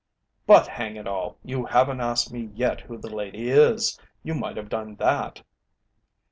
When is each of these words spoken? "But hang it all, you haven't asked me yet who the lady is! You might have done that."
"But 0.47 0.65
hang 0.65 0.95
it 0.95 1.05
all, 1.05 1.37
you 1.43 1.63
haven't 1.65 2.01
asked 2.01 2.33
me 2.33 2.49
yet 2.55 2.81
who 2.81 2.97
the 2.97 3.13
lady 3.15 3.49
is! 3.51 3.99
You 4.23 4.33
might 4.33 4.57
have 4.57 4.67
done 4.67 4.95
that." 4.95 5.43